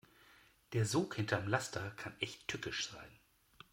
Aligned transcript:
Der 0.73 0.87
Sog 0.87 1.13
hinterm 1.13 1.47
Laster 1.47 1.91
kann 1.91 2.15
echt 2.21 2.47
tückisch 2.47 2.89
sein. 2.89 3.19